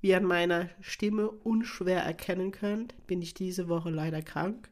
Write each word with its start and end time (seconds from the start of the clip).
Wie 0.00 0.08
ihr 0.08 0.16
an 0.16 0.24
meiner 0.24 0.68
Stimme 0.80 1.28
unschwer 1.30 2.02
erkennen 2.02 2.52
könnt, 2.52 2.94
bin 3.06 3.20
ich 3.20 3.34
diese 3.34 3.68
Woche 3.68 3.90
leider 3.90 4.22
krank. 4.22 4.70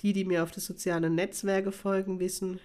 Die, 0.00 0.12
die 0.12 0.24
mir 0.24 0.42
auf 0.42 0.50
die 0.50 0.60
sozialen 0.60 1.14
Netzwerke 1.14 1.72
folgen, 1.72 2.18
wissen, 2.20 2.60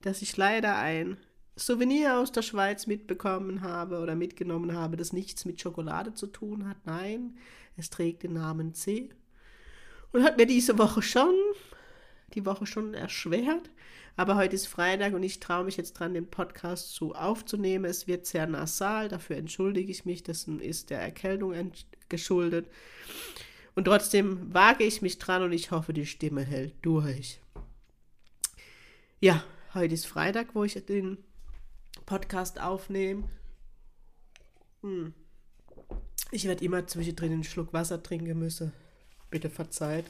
dass 0.00 0.22
ich 0.22 0.36
leider 0.36 0.76
ein 0.76 1.16
Souvenir 1.56 2.18
aus 2.18 2.30
der 2.30 2.42
Schweiz 2.42 2.86
mitbekommen 2.86 3.62
habe 3.62 3.98
oder 3.98 4.14
mitgenommen 4.14 4.74
habe, 4.74 4.96
das 4.96 5.12
nichts 5.12 5.44
mit 5.44 5.60
Schokolade 5.60 6.14
zu 6.14 6.28
tun 6.28 6.68
hat. 6.68 6.78
Nein, 6.84 7.36
es 7.76 7.90
trägt 7.90 8.22
den 8.22 8.34
Namen 8.34 8.74
C 8.74 9.10
und 10.12 10.22
hat 10.22 10.36
mir 10.36 10.46
diese 10.46 10.78
Woche 10.78 11.02
schon, 11.02 11.34
die 12.34 12.44
Woche 12.44 12.66
schon 12.66 12.94
erschwert. 12.94 13.70
Aber 14.16 14.34
heute 14.34 14.56
ist 14.56 14.66
Freitag 14.66 15.14
und 15.14 15.22
ich 15.22 15.38
traue 15.38 15.64
mich 15.64 15.76
jetzt 15.76 15.92
dran, 15.92 16.14
den 16.14 16.28
Podcast 16.28 16.92
zu 16.92 17.14
aufzunehmen. 17.14 17.84
Es 17.84 18.06
wird 18.08 18.26
sehr 18.26 18.46
nasal, 18.46 19.08
dafür 19.08 19.36
entschuldige 19.36 19.92
ich 19.92 20.04
mich. 20.04 20.24
Das 20.24 20.44
ist 20.44 20.90
der 20.90 21.00
Erkältung 21.00 21.54
geschuldet. 22.08 22.66
Und 23.76 23.84
trotzdem 23.84 24.52
wage 24.52 24.82
ich 24.82 25.02
mich 25.02 25.18
dran 25.18 25.42
und 25.42 25.52
ich 25.52 25.70
hoffe, 25.70 25.92
die 25.92 26.04
Stimme 26.04 26.42
hält 26.42 26.74
durch. 26.82 27.40
Ja, 29.20 29.44
heute 29.72 29.94
ist 29.94 30.06
Freitag, 30.06 30.54
wo 30.54 30.64
ich 30.64 30.74
den 30.84 31.18
Podcast 32.04 32.60
aufnehme. 32.60 33.28
Hm. 34.82 35.14
Ich 36.32 36.44
werde 36.44 36.64
immer 36.64 36.86
zwischendrin 36.86 37.32
einen 37.32 37.44
Schluck 37.44 37.72
Wasser 37.72 38.02
trinken 38.02 38.36
müssen. 38.38 38.72
Bitte 39.30 39.48
verzeiht. 39.48 40.06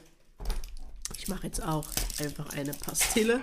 Ich 1.17 1.27
mache 1.27 1.45
jetzt 1.45 1.61
auch 1.61 1.87
einfach 2.19 2.53
eine 2.53 2.73
Pastille. 2.73 3.41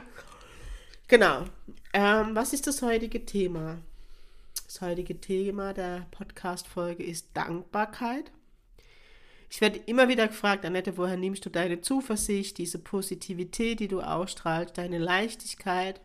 Genau. 1.08 1.44
Ähm, 1.92 2.34
was 2.34 2.52
ist 2.52 2.66
das 2.66 2.82
heutige 2.82 3.24
Thema? 3.24 3.78
Das 4.66 4.80
heutige 4.80 5.20
Thema 5.20 5.72
der 5.72 6.06
Podcast-Folge 6.10 7.04
ist 7.04 7.28
Dankbarkeit. 7.34 8.32
Ich 9.48 9.60
werde 9.60 9.78
immer 9.86 10.08
wieder 10.08 10.26
gefragt, 10.26 10.64
Annette, 10.64 10.96
woher 10.96 11.16
nimmst 11.16 11.46
du 11.46 11.50
deine 11.50 11.80
Zuversicht, 11.80 12.58
diese 12.58 12.78
Positivität, 12.78 13.80
die 13.80 13.88
du 13.88 14.00
ausstrahlst, 14.00 14.76
deine 14.76 14.98
Leichtigkeit? 14.98 16.00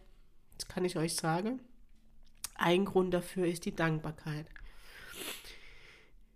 Das 0.58 0.68
kann 0.68 0.86
ich 0.86 0.96
euch 0.96 1.16
sagen. 1.16 1.60
Ein 2.56 2.86
Grund 2.86 3.14
dafür 3.14 3.48
ist 3.48 3.66
die 3.66 3.76
Dankbarkeit. 3.76 4.46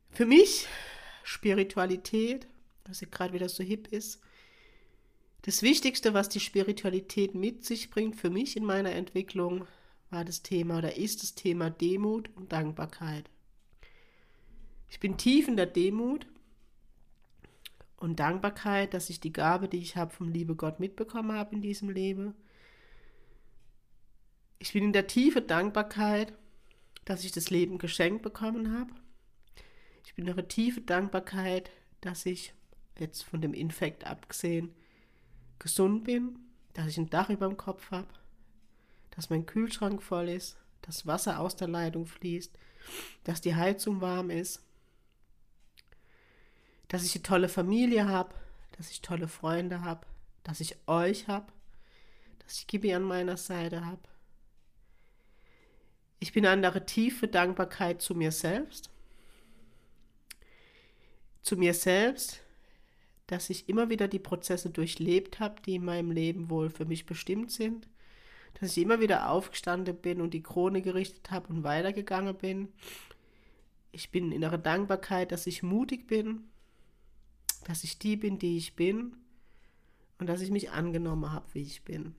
Für 0.09 0.25
mich 0.25 0.67
Spiritualität, 1.23 2.47
was 2.85 3.01
ja 3.01 3.07
gerade 3.09 3.33
wieder 3.33 3.49
so 3.49 3.63
hip 3.63 3.87
ist, 3.89 4.19
das 5.45 5.61
Wichtigste, 5.61 6.15
was 6.15 6.27
die 6.27 6.39
Spiritualität 6.39 7.35
mit 7.35 7.63
sich 7.65 7.91
bringt 7.91 8.15
für 8.15 8.31
mich 8.31 8.57
in 8.57 8.65
meiner 8.65 8.93
Entwicklung, 8.93 9.67
war 10.09 10.25
das 10.25 10.41
Thema 10.41 10.79
oder 10.79 10.97
ist 10.97 11.21
das 11.21 11.35
Thema 11.35 11.69
Demut 11.69 12.35
und 12.35 12.51
Dankbarkeit. 12.51 13.29
Ich 14.89 14.99
bin 14.99 15.17
tief 15.17 15.47
in 15.47 15.55
der 15.55 15.67
Demut 15.67 16.25
und 17.97 18.19
Dankbarkeit, 18.19 18.95
dass 18.95 19.11
ich 19.11 19.19
die 19.19 19.33
Gabe, 19.33 19.67
die 19.67 19.77
ich 19.77 19.95
habe 19.95 20.11
vom 20.11 20.29
liebe 20.29 20.55
Gott 20.55 20.79
mitbekommen 20.79 21.37
habe 21.37 21.53
in 21.53 21.61
diesem 21.61 21.89
Leben. 21.91 22.33
Ich 24.57 24.73
bin 24.73 24.85
in 24.85 24.93
der 24.93 25.05
tiefe 25.05 25.43
Dankbarkeit, 25.43 26.33
dass 27.03 27.23
ich 27.23 27.31
das 27.31 27.51
Leben 27.51 27.77
geschenkt 27.77 28.23
bekommen 28.23 28.75
habe. 28.75 28.91
Ich 30.07 30.15
bin 30.15 30.25
in 30.25 30.35
der 30.35 30.47
tiefe 30.47 30.81
Dankbarkeit, 30.81 31.69
dass 32.01 32.25
ich 32.25 32.55
jetzt 32.97 33.21
von 33.21 33.41
dem 33.41 33.53
Infekt 33.53 34.07
abgesehen 34.07 34.73
gesund 35.59 36.03
bin, 36.03 36.39
dass 36.73 36.87
ich 36.87 36.97
ein 36.97 37.09
Dach 37.09 37.29
über 37.29 37.47
dem 37.47 37.57
Kopf 37.57 37.91
habe, 37.91 38.07
dass 39.11 39.29
mein 39.29 39.45
Kühlschrank 39.45 40.03
voll 40.03 40.29
ist, 40.29 40.57
dass 40.81 41.07
Wasser 41.07 41.39
aus 41.39 41.55
der 41.55 41.67
Leitung 41.67 42.05
fließt, 42.05 42.57
dass 43.23 43.41
die 43.41 43.55
Heizung 43.55 44.01
warm 44.01 44.29
ist, 44.29 44.61
dass 46.87 47.03
ich 47.03 47.15
eine 47.15 47.23
tolle 47.23 47.49
Familie 47.49 48.07
habe, 48.07 48.33
dass 48.77 48.91
ich 48.91 49.01
tolle 49.01 49.27
Freunde 49.27 49.81
habe, 49.81 50.05
dass 50.43 50.59
ich 50.59 50.77
euch 50.87 51.27
habe, 51.27 51.51
dass 52.39 52.59
ich 52.59 52.67
Gibi 52.67 52.93
an 52.93 53.03
meiner 53.03 53.37
Seite 53.37 53.85
habe. 53.85 54.01
Ich 56.19 56.31
bin 56.31 56.45
an 56.45 56.61
der 56.61 56.85
tiefe 56.85 57.27
Dankbarkeit 57.27 58.01
zu 58.01 58.15
mir 58.15 58.31
selbst. 58.31 58.89
Zu 61.41 61.57
mir 61.57 61.73
selbst, 61.73 62.41
dass 63.27 63.49
ich 63.49 63.67
immer 63.69 63.89
wieder 63.89 64.07
die 64.07 64.19
Prozesse 64.19 64.69
durchlebt 64.69 65.39
habe, 65.39 65.61
die 65.65 65.75
in 65.75 65.85
meinem 65.85 66.11
Leben 66.11 66.49
wohl 66.49 66.69
für 66.69 66.85
mich 66.85 67.05
bestimmt 67.05 67.51
sind, 67.51 67.87
dass 68.59 68.77
ich 68.77 68.83
immer 68.83 68.99
wieder 68.99 69.29
aufgestanden 69.29 69.95
bin 69.95 70.21
und 70.21 70.33
die 70.33 70.43
Krone 70.43 70.81
gerichtet 70.81 71.31
habe 71.31 71.47
und 71.49 71.63
weitergegangen 71.63 72.35
bin. 72.35 72.69
Ich 73.91 74.11
bin 74.11 74.25
in 74.25 74.31
innerer 74.33 74.57
Dankbarkeit, 74.57 75.31
dass 75.31 75.47
ich 75.47 75.63
mutig 75.63 76.07
bin, 76.07 76.43
dass 77.65 77.83
ich 77.83 77.97
die 77.97 78.15
bin, 78.15 78.39
die 78.39 78.57
ich 78.57 78.75
bin 78.75 79.15
und 80.19 80.27
dass 80.27 80.41
ich 80.41 80.51
mich 80.51 80.71
angenommen 80.71 81.31
habe, 81.31 81.45
wie 81.53 81.63
ich 81.63 81.83
bin. 81.83 82.15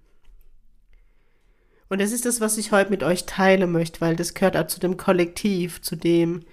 Und 1.88 2.00
das 2.00 2.12
ist 2.12 2.26
das, 2.26 2.40
was 2.40 2.58
ich 2.58 2.72
heute 2.72 2.90
mit 2.90 3.02
euch 3.04 3.26
teilen 3.26 3.70
möchte, 3.70 4.00
weil 4.00 4.16
das 4.16 4.34
gehört 4.34 4.56
auch 4.56 4.66
zu 4.66 4.80
dem 4.80 4.96
Kollektiv, 4.96 5.80
zu 5.82 5.94
dem, 5.94 6.44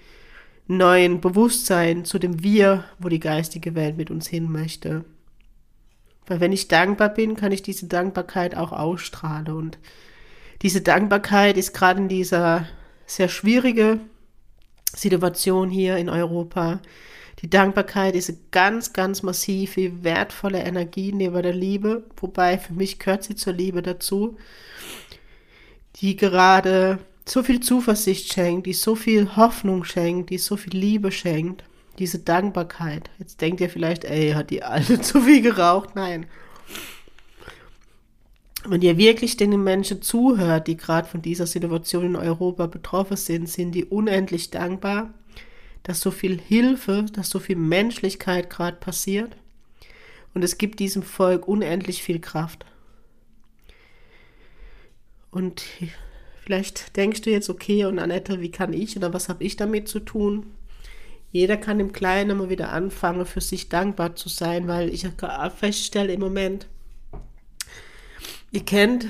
neuen 0.66 1.20
Bewusstsein, 1.20 2.04
zu 2.04 2.18
dem 2.18 2.42
Wir, 2.42 2.84
wo 2.98 3.08
die 3.08 3.20
geistige 3.20 3.74
Welt 3.74 3.96
mit 3.96 4.10
uns 4.10 4.26
hin 4.26 4.50
möchte. 4.50 5.04
Weil 6.26 6.40
wenn 6.40 6.52
ich 6.52 6.68
dankbar 6.68 7.10
bin, 7.10 7.36
kann 7.36 7.52
ich 7.52 7.62
diese 7.62 7.86
Dankbarkeit 7.86 8.56
auch 8.56 8.72
ausstrahlen. 8.72 9.48
Und 9.48 9.78
diese 10.62 10.80
Dankbarkeit 10.80 11.56
ist 11.56 11.74
gerade 11.74 12.00
in 12.00 12.08
dieser 12.08 12.66
sehr 13.06 13.28
schwierige 13.28 14.00
Situation 14.96 15.68
hier 15.68 15.96
in 15.98 16.08
Europa. 16.08 16.80
Die 17.40 17.50
Dankbarkeit 17.50 18.14
ist 18.14 18.52
ganz, 18.52 18.94
ganz 18.94 19.22
massiv, 19.22 19.76
wie 19.76 20.02
wertvolle 20.02 20.60
Energie 20.60 21.12
neben 21.12 21.42
der 21.42 21.52
Liebe, 21.52 22.04
wobei 22.16 22.56
für 22.56 22.72
mich 22.72 22.98
gehört 22.98 23.24
sie 23.24 23.34
zur 23.34 23.52
Liebe 23.52 23.82
dazu, 23.82 24.38
die 25.96 26.16
gerade 26.16 27.00
so 27.26 27.42
viel 27.42 27.60
Zuversicht 27.60 28.32
schenkt, 28.32 28.66
die 28.66 28.72
so 28.72 28.94
viel 28.94 29.36
Hoffnung 29.36 29.84
schenkt, 29.84 30.30
die 30.30 30.38
so 30.38 30.56
viel 30.56 30.74
Liebe 30.74 31.10
schenkt, 31.10 31.64
diese 31.98 32.18
Dankbarkeit. 32.18 33.10
Jetzt 33.18 33.40
denkt 33.40 33.60
ihr 33.60 33.70
vielleicht, 33.70 34.04
ey, 34.04 34.32
hat 34.32 34.50
die 34.50 34.62
Alte 34.62 35.00
zu 35.02 35.22
viel 35.22 35.42
geraucht? 35.42 35.94
Nein. 35.94 36.26
Wenn 38.66 38.80
ihr 38.80 38.96
wirklich 38.96 39.36
den 39.36 39.62
Menschen 39.62 40.00
zuhört, 40.00 40.68
die 40.68 40.76
gerade 40.76 41.06
von 41.06 41.20
dieser 41.20 41.46
Situation 41.46 42.06
in 42.06 42.16
Europa 42.16 42.66
betroffen 42.66 43.16
sind, 43.16 43.48
sind 43.48 43.72
die 43.72 43.84
unendlich 43.84 44.50
dankbar, 44.50 45.12
dass 45.82 46.00
so 46.00 46.10
viel 46.10 46.40
Hilfe, 46.40 47.04
dass 47.12 47.28
so 47.28 47.38
viel 47.38 47.56
Menschlichkeit 47.56 48.48
gerade 48.48 48.78
passiert. 48.78 49.36
Und 50.32 50.42
es 50.42 50.56
gibt 50.56 50.80
diesem 50.80 51.02
Volk 51.02 51.46
unendlich 51.46 52.02
viel 52.02 52.20
Kraft. 52.20 52.64
Und 55.30 55.62
Vielleicht 56.44 56.94
denkst 56.98 57.22
du 57.22 57.30
jetzt, 57.30 57.48
okay, 57.48 57.86
und 57.86 57.98
Annette, 57.98 58.42
wie 58.42 58.50
kann 58.50 58.74
ich 58.74 58.98
oder 58.98 59.14
was 59.14 59.30
habe 59.30 59.42
ich 59.42 59.56
damit 59.56 59.88
zu 59.88 59.98
tun? 59.98 60.44
Jeder 61.32 61.56
kann 61.56 61.80
im 61.80 61.92
Kleinen 61.92 62.30
immer 62.30 62.50
wieder 62.50 62.70
anfangen, 62.70 63.24
für 63.24 63.40
sich 63.40 63.70
dankbar 63.70 64.14
zu 64.14 64.28
sein, 64.28 64.68
weil 64.68 64.90
ich 64.90 65.06
feststelle 65.56 66.12
im 66.12 66.20
Moment, 66.20 66.66
ihr 68.52 68.62
kennt 68.62 69.06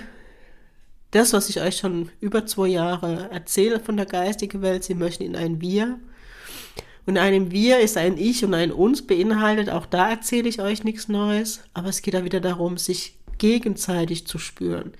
das, 1.10 1.32
was 1.32 1.48
ich 1.48 1.60
euch 1.60 1.76
schon 1.78 2.08
über 2.20 2.46
zwei 2.46 2.68
Jahre 2.68 3.28
erzähle 3.32 3.80
von 3.80 3.96
der 3.96 4.06
geistigen 4.06 4.62
Welt. 4.62 4.84
Sie 4.84 4.94
möchten 4.94 5.24
in 5.24 5.34
ein 5.34 5.60
Wir. 5.60 5.98
Und 7.04 7.18
einem 7.18 7.50
Wir 7.50 7.80
ist 7.80 7.96
ein 7.96 8.16
Ich 8.16 8.44
und 8.44 8.54
ein 8.54 8.70
Uns 8.70 9.04
beinhaltet. 9.04 9.70
Auch 9.70 9.86
da 9.86 10.08
erzähle 10.08 10.48
ich 10.48 10.60
euch 10.60 10.84
nichts 10.84 11.08
Neues. 11.08 11.64
Aber 11.74 11.88
es 11.88 12.00
geht 12.00 12.14
da 12.14 12.24
wieder 12.24 12.40
darum, 12.40 12.78
sich 12.78 13.16
gegenseitig 13.38 14.26
zu 14.28 14.38
spüren. 14.38 14.92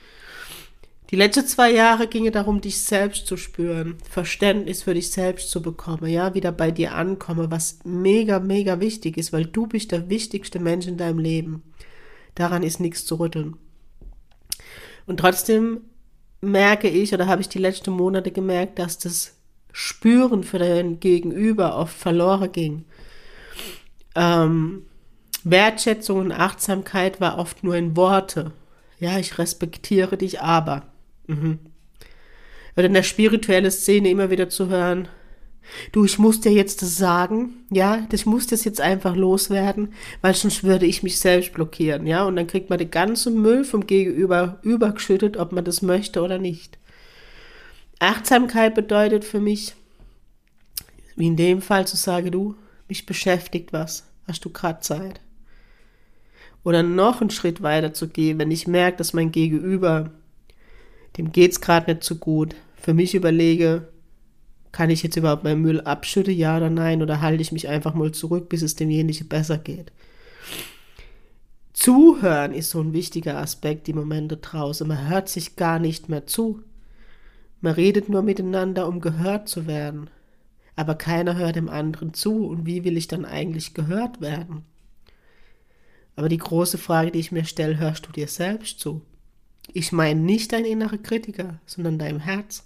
Die 1.15 1.21
letzten 1.21 1.47
zwei 1.47 1.71
Jahre 1.71 2.09
ging 2.09 2.27
es 2.27 2.33
darum, 2.33 2.61
dich 2.61 2.83
selbst 2.83 3.29
zu 3.29 3.37
spüren, 3.37 3.99
Verständnis 4.11 4.83
für 4.83 4.95
dich 4.95 5.13
selbst 5.13 5.49
zu 5.49 5.63
bekommen, 5.63 6.09
ja, 6.09 6.35
wieder 6.35 6.51
bei 6.51 6.73
dir 6.73 6.97
ankommen, 6.97 7.53
was 7.53 7.79
mega, 7.85 8.41
mega 8.41 8.81
wichtig 8.81 9.17
ist, 9.17 9.33
weil 9.33 9.47
du 9.47 9.69
bist 9.69 9.93
der 9.93 10.11
wichtigste 10.11 10.59
Mensch 10.59 10.89
in 10.89 10.97
deinem 10.97 11.21
Leben. 11.21 11.63
Daran 12.35 12.65
ist 12.65 12.81
nichts 12.81 13.07
zu 13.07 13.15
rütteln. 13.21 13.57
Und 15.07 15.21
trotzdem 15.21 15.83
merke 16.41 16.89
ich 16.89 17.15
oder 17.15 17.29
habe 17.29 17.43
ich 17.43 17.49
die 17.49 17.61
letzten 17.61 17.93
Monate 17.93 18.33
gemerkt, 18.33 18.81
dass 18.81 18.99
das 18.99 19.37
Spüren 19.71 20.43
für 20.43 20.59
dein 20.59 20.99
Gegenüber 20.99 21.77
oft 21.77 21.97
verloren 21.97 22.51
ging. 22.51 22.87
ähm, 24.17 24.87
Wertschätzung 25.45 26.19
und 26.19 26.33
Achtsamkeit 26.33 27.21
war 27.21 27.39
oft 27.39 27.63
nur 27.63 27.77
in 27.77 27.97
Worte. 27.97 28.51
Ja, 28.99 29.17
ich 29.17 29.39
respektiere 29.39 30.17
dich, 30.17 30.41
aber. 30.41 30.83
Mhm. 31.27 31.59
Oder 32.77 32.87
in 32.87 32.95
der 32.95 33.03
spirituellen 33.03 33.71
Szene 33.71 34.11
immer 34.11 34.31
wieder 34.31 34.49
zu 34.49 34.69
hören, 34.69 35.09
du, 35.93 36.05
ich 36.05 36.19
muss 36.19 36.41
dir 36.41 36.53
jetzt 36.53 36.83
das 36.83 36.97
sagen, 36.97 37.65
ja, 37.71 38.07
ich 38.11 38.27
muss 38.27 38.47
das 38.47 38.65
jetzt 38.65 38.81
einfach 38.81 39.17
loswerden, 39.17 39.95
weil 40.21 40.35
sonst 40.35 40.65
würde 40.65 40.87
ich 40.87 41.03
mich 41.03 41.19
selbst 41.19 41.53
blockieren, 41.53 42.07
ja, 42.07 42.25
und 42.25 42.37
dann 42.37 42.47
kriegt 42.47 42.71
man 42.71 42.79
den 42.79 42.91
ganzen 42.91 43.41
Müll 43.41 43.65
vom 43.65 43.87
Gegenüber 43.87 44.59
übergeschüttet, 44.63 45.37
ob 45.37 45.53
man 45.53 45.65
das 45.65 45.83
möchte 45.83 46.23
oder 46.23 46.39
nicht. 46.39 46.79
Achtsamkeit 48.01 48.75
bedeutet 48.75 49.25
für 49.25 49.41
mich, 49.41 49.75
wie 51.17 51.27
in 51.27 51.37
dem 51.37 51.63
Fall 51.63 51.87
zu 51.87 51.97
sagen, 51.97 52.31
du, 52.31 52.57
mich 52.89 53.07
beschäftigt 53.07 53.73
was, 53.73 54.05
hast 54.27 54.45
du 54.45 54.51
gerade 54.51 54.81
Zeit? 54.81 55.21
Oder 56.65 56.83
noch 56.83 57.21
einen 57.21 57.31
Schritt 57.31 57.63
weiter 57.63 57.93
zu 57.93 58.09
gehen, 58.09 58.39
wenn 58.39 58.51
ich 58.51 58.67
merke, 58.67 58.99
dass 58.99 59.13
mein 59.13 59.33
Gegenüber, 59.33 60.11
dem 61.17 61.33
geht's 61.33 61.61
gerade 61.61 61.93
nicht 61.93 62.05
so 62.05 62.17
gut, 62.17 62.55
für 62.77 62.95
mich 62.95 63.15
überlege, 63.15 63.89
kann 64.73 64.91
ich 64.91 65.03
jetzt 65.03 65.17
überhaupt 65.17 65.45
meinen 65.45 65.63
Müll 65.63 65.81
abschütten, 65.81 66.35
ja 66.35 66.57
oder 66.57 66.69
nein, 66.69 67.01
oder 67.01 67.21
halte 67.21 67.43
ich 67.43 67.53
mich 67.53 67.69
einfach 67.69 67.95
mal 67.95 68.13
zurück, 68.13 68.49
bis 68.49 68.63
es 68.63 68.75
demjenigen 68.75 69.29
besser 69.29 69.57
geht. 69.57 69.93
Zuhören 71.73 72.53
ist 72.53 72.71
so 72.71 72.81
ein 72.81 72.93
wichtiger 72.93 73.39
Aspekt 73.39 73.89
im 73.89 73.97
Moment 73.97 74.33
da 74.33 74.37
draußen. 74.37 74.87
Man 74.87 75.09
hört 75.09 75.29
sich 75.29 75.57
gar 75.57 75.79
nicht 75.79 76.09
mehr 76.09 76.27
zu. 76.27 76.63
Man 77.61 77.75
redet 77.75 78.09
nur 78.09 78.23
miteinander, 78.23 78.87
um 78.89 79.01
gehört 79.01 79.49
zu 79.49 79.67
werden. 79.67 80.09
Aber 80.77 80.95
keiner 80.95 81.37
hört 81.37 81.57
dem 81.57 81.69
anderen 81.69 82.15
zu. 82.15 82.47
Und 82.47 82.65
wie 82.65 82.85
will 82.85 82.97
ich 82.97 83.09
dann 83.09 83.25
eigentlich 83.25 83.75
gehört 83.75 84.21
werden? 84.21 84.63
Aber 86.17 86.29
die 86.29 86.39
große 86.39 86.79
Frage, 86.79 87.11
die 87.11 87.19
ich 87.19 87.33
mir 87.33 87.45
stelle, 87.45 87.79
hörst 87.79 88.07
du 88.07 88.13
dir 88.13 88.29
selbst 88.29 88.79
zu? 88.79 89.03
Ich 89.73 89.93
meine 89.93 90.21
nicht 90.21 90.53
dein 90.53 90.65
innerer 90.65 90.99
Kritiker, 90.99 91.61
sondern 91.67 91.99
deinem 91.99 92.21
Herz. 92.21 92.65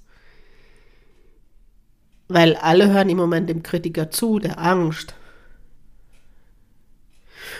Weil 2.29 2.57
alle 2.57 2.91
hören 2.91 3.09
im 3.09 3.17
Moment 3.17 3.49
dem 3.49 3.63
Kritiker 3.63 4.11
zu, 4.11 4.39
der 4.39 4.59
Angst. 4.59 5.15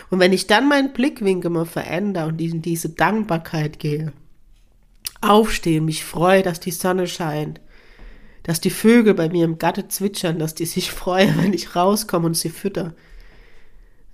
Und 0.09 0.19
wenn 0.19 0.33
ich 0.33 0.47
dann 0.47 0.67
meinen 0.67 0.93
Blickwinkel 0.93 1.49
mal 1.49 1.65
verändere 1.65 2.27
und 2.27 2.39
in 2.41 2.61
diese 2.61 2.89
Dankbarkeit 2.89 3.79
gehe, 3.79 4.13
aufstehe, 5.21 5.81
mich 5.81 6.05
freue, 6.05 6.43
dass 6.43 6.59
die 6.59 6.71
Sonne 6.71 7.07
scheint, 7.07 7.59
dass 8.43 8.61
die 8.61 8.69
Vögel 8.69 9.13
bei 9.13 9.29
mir 9.29 9.45
im 9.45 9.57
Gatte 9.57 9.87
zwitschern, 9.87 10.39
dass 10.39 10.55
die 10.55 10.65
sich 10.65 10.91
freuen, 10.91 11.37
wenn 11.41 11.53
ich 11.53 11.75
rauskomme 11.75 12.27
und 12.27 12.35
sie 12.35 12.49
fütter. 12.49 12.93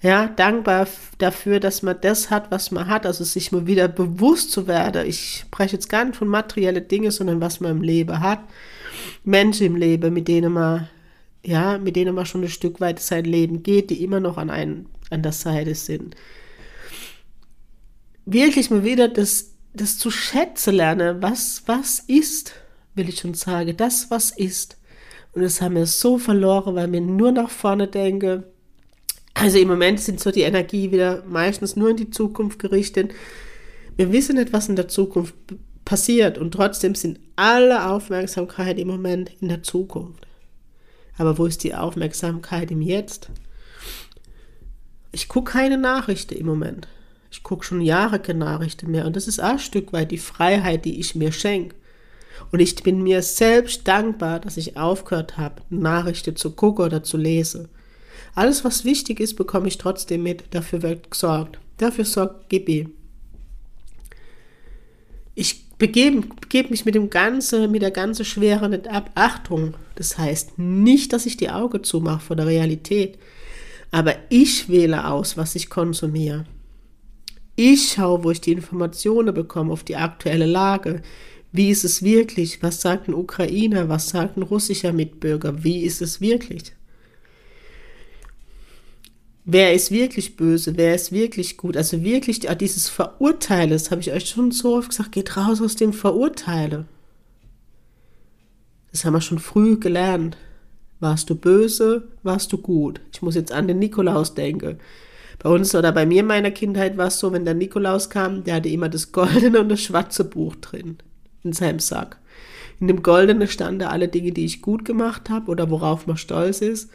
Ja, 0.06 0.28
dankbar 0.28 0.88
dafür, 1.18 1.60
dass 1.60 1.82
man 1.82 1.98
das 2.00 2.30
hat, 2.30 2.52
was 2.52 2.70
man 2.70 2.88
hat, 2.88 3.08
also 3.08 3.24
sich 3.24 3.52
mal 3.52 3.66
wieder 3.66 3.88
bewusst 3.88 4.52
zu 4.52 4.68
werden. 4.68 5.08
Ich 5.08 5.46
spreche 5.48 5.78
jetzt 5.78 5.90
gar 5.90 6.06
nicht 6.06 6.16
von 6.16 6.28
materiellen 6.28 6.88
Dingen, 6.88 7.10
sondern 7.10 7.42
was 7.42 7.60
man 7.60 7.72
im 7.72 7.82
Leben 7.82 8.20
hat 8.20 8.40
Menschen 9.24 9.66
im 9.66 9.76
Leben, 9.76 10.14
mit 10.14 10.28
denen 10.28 10.54
man, 10.54 10.88
ja, 11.44 11.80
mit 11.80 11.96
denen 11.96 12.14
man 12.14 12.28
schon 12.28 12.44
ein 12.44 12.50
Stück 12.50 12.80
weit 12.80 13.00
sein 13.00 13.26
Leben 13.26 13.64
geht, 13.64 13.90
die 13.90 14.04
immer 14.04 14.20
noch 14.20 14.38
an, 14.38 14.52
einen, 14.52 14.88
an 15.10 15.24
der 15.24 15.32
Seite 15.32 15.74
sind. 15.74 16.16
Wirklich 18.28 18.70
mal 18.70 18.84
wieder 18.84 19.08
das, 19.08 19.54
das 19.74 19.98
zu 19.98 20.12
schätzen 20.12 20.76
lernen, 20.76 21.24
was, 21.24 21.64
was 21.66 22.00
ist, 22.00 22.54
will 22.94 23.10
ich 23.10 23.22
schon 23.22 23.34
sagen, 23.34 23.76
das, 23.76 24.12
was 24.12 24.30
ist. 24.30 24.78
Und 25.34 25.42
das 25.42 25.62
haben 25.62 25.76
wir 25.76 25.88
so 25.88 26.20
verloren, 26.20 26.76
weil 26.76 26.92
wir 26.92 27.02
nur 27.02 27.32
nach 27.32 27.50
vorne 27.50 27.88
denken. 27.88 28.44
Also 29.36 29.60
im 29.60 29.68
Moment 29.68 30.00
sind 30.00 30.20
so 30.20 30.32
die 30.32 30.42
Energie 30.42 30.92
wieder 30.92 31.24
meistens 31.28 31.76
nur 31.76 31.90
in 31.90 31.98
die 31.98 32.10
Zukunft 32.10 32.58
gerichtet. 32.58 33.14
Wir 33.98 34.12
wissen 34.12 34.38
nicht, 34.38 34.54
was 34.54 34.70
in 34.70 34.76
der 34.76 34.88
Zukunft 34.88 35.36
passiert 35.84 36.38
und 36.38 36.52
trotzdem 36.52 36.96
sind 36.96 37.20
alle 37.36 37.86
Aufmerksamkeit 37.86 38.80
im 38.80 38.88
Moment 38.88 39.32
in 39.42 39.50
der 39.50 39.62
Zukunft. 39.62 40.26
Aber 41.18 41.38
wo 41.38 41.46
ist 41.46 41.64
die 41.64 41.76
Aufmerksamkeit 41.76 42.72
im 42.72 42.82
Jetzt? 42.82 43.30
Ich 45.12 45.28
gucke 45.28 45.52
keine 45.52 45.78
Nachrichten 45.78 46.36
im 46.36 46.46
Moment. 46.46 46.88
Ich 47.30 47.44
gucke 47.44 47.66
schon 47.66 47.82
Jahre 47.82 48.20
keine 48.20 48.40
Nachrichten 48.40 48.92
mehr. 48.92 49.06
Und 49.06 49.16
das 49.16 49.28
ist 49.28 49.42
auch 49.42 49.52
ein 49.52 49.60
Stück 49.60 49.94
weit 49.94 50.12
die 50.12 50.18
Freiheit, 50.18 50.86
die 50.86 51.00
ich 51.00 51.16
mir 51.16 51.32
schenke. 51.32 51.76
Und 52.52 52.60
ich 52.60 52.76
bin 52.84 53.04
mir 53.04 53.22
selbst 53.22 53.88
dankbar, 53.88 54.40
dass 54.40 54.58
ich 54.58 54.78
aufgehört 54.78 55.38
habe, 55.38 55.62
Nachrichten 55.70 56.36
zu 56.36 56.52
gucken 56.52 56.86
oder 56.86 57.04
zu 57.04 57.18
lesen. 57.18 57.70
Alles, 58.36 58.66
was 58.66 58.84
wichtig 58.84 59.22
ist, 59.22 59.36
bekomme 59.36 59.70
ich 59.70 59.78
trotzdem 59.78 60.24
mit. 60.24 60.44
Dafür 60.52 60.82
wird 60.82 61.10
gesorgt. 61.10 61.60
Dafür 61.78 62.06
sorgt 62.06 62.50
Gibi. 62.50 62.90
Ich 65.34 65.70
begebe, 65.78 66.28
begebe 66.42 66.70
mich 66.70 66.86
mit 66.86 66.96
dem 66.96 67.10
ganze, 67.10 67.68
mit 67.68 67.82
der 67.82 67.92
ganzen 67.92 68.26
Schwere 68.26 68.70
nicht 68.70 68.88
ab. 68.88 69.10
Achtung, 69.16 69.76
das 69.96 70.18
heißt 70.18 70.60
nicht, 70.60 71.14
dass 71.14 71.26
ich 71.26 71.38
die 71.38 71.50
Augen 71.50 71.84
zumache 71.84 72.22
vor 72.22 72.36
der 72.36 72.48
Realität, 72.48 73.18
aber 73.92 74.16
ich 74.30 74.70
wähle 74.70 75.08
aus, 75.08 75.38
was 75.38 75.56
ich 75.56 75.70
konsumiere. 75.70 76.46
Ich 77.56 77.94
schaue, 77.94 78.24
wo 78.24 78.32
ich 78.32 78.42
die 78.42 78.52
Informationen 78.52 79.34
bekomme 79.34 79.72
auf 79.72 79.84
die 79.84 79.96
aktuelle 79.96 80.46
Lage. 80.46 81.02
Wie 81.54 81.70
ist 81.70 81.86
es 81.86 82.04
wirklich? 82.04 82.62
Was 82.62 82.82
sagt 82.82 83.08
ein 83.08 83.14
Ukrainer? 83.14 83.88
Was 83.88 84.10
sagt 84.10 84.36
ein 84.36 84.44
russischer 84.44 84.92
Mitbürger? 84.92 85.64
Wie 85.64 85.84
ist 85.84 86.02
es 86.02 86.20
wirklich? 86.20 86.74
Wer 89.46 89.74
ist 89.74 89.92
wirklich 89.92 90.36
böse, 90.36 90.76
wer 90.76 90.96
ist 90.96 91.12
wirklich 91.12 91.56
gut. 91.58 91.78
Also 91.78 92.04
wirklich 92.04 92.42
dieses 92.60 92.90
Verurteilen, 92.90 93.70
das 93.70 93.92
habe 93.92 94.02
ich 94.02 94.12
euch 94.12 94.28
schon 94.28 94.52
so 94.52 94.76
oft 94.76 94.90
gesagt, 94.90 95.12
geht 95.12 95.38
raus 95.38 95.62
aus 95.62 95.76
dem 95.76 95.94
Verurteile. 95.94 96.86
Das 98.92 99.06
haben 99.06 99.14
wir 99.14 99.22
schon 99.22 99.40
früh 99.40 99.80
gelernt. 99.80 100.38
Warst 101.00 101.30
du 101.30 101.36
böse, 101.36 102.08
warst 102.24 102.52
du 102.52 102.58
gut. 102.58 103.02
Ich 103.14 103.22
muss 103.22 103.36
jetzt 103.36 103.52
an 103.52 103.68
den 103.68 103.80
Nikolaus 103.80 104.34
denken. 104.34 104.80
Bei 105.40 105.50
uns 105.50 105.76
oder 105.76 105.92
bei 105.92 106.06
mir 106.06 106.22
in 106.22 106.28
meiner 106.28 106.52
Kindheit 106.52 106.98
war 106.98 107.08
es 107.08 107.20
so, 107.20 107.34
wenn 107.34 107.46
der 107.46 107.54
Nikolaus 107.54 108.10
kam, 108.10 108.44
der 108.46 108.56
hatte 108.56 108.70
immer 108.70 108.90
das 108.90 109.12
goldene 109.12 109.60
und 109.60 109.70
das 109.70 109.82
schwarze 109.82 110.24
Buch 110.24 110.56
drin 110.56 110.98
in 111.44 111.54
seinem 111.54 111.80
Sack. 111.80 112.18
In 112.80 112.88
dem 112.88 113.04
goldenen 113.04 113.48
standen 113.48 113.84
alle 113.84 114.08
Dinge, 114.08 114.32
die 114.32 114.46
ich 114.46 114.62
gut 114.62 114.86
gemacht 114.86 115.30
habe 115.30 115.52
oder 115.52 115.70
worauf 115.70 116.08
man 116.08 116.18
stolz 116.18 116.62
ist 116.62 116.90